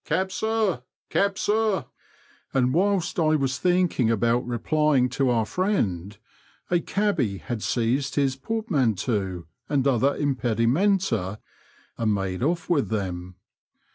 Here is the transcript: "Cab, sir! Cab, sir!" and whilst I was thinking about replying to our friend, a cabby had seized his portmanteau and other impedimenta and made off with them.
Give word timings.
"Cab, 0.04 0.30
sir! 0.30 0.82
Cab, 1.08 1.38
sir!" 1.38 1.86
and 2.52 2.74
whilst 2.74 3.18
I 3.18 3.36
was 3.36 3.56
thinking 3.58 4.10
about 4.10 4.46
replying 4.46 5.08
to 5.16 5.30
our 5.30 5.46
friend, 5.46 6.14
a 6.70 6.78
cabby 6.80 7.38
had 7.38 7.62
seized 7.62 8.16
his 8.16 8.36
portmanteau 8.36 9.46
and 9.66 9.88
other 9.88 10.14
impedimenta 10.14 11.38
and 11.96 12.14
made 12.14 12.42
off 12.42 12.68
with 12.68 12.90
them. 12.90 13.36